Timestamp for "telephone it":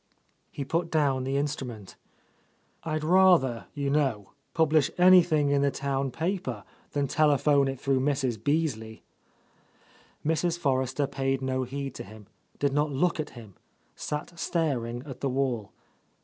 7.05-7.79